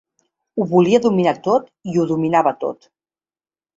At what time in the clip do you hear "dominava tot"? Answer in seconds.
2.13-2.91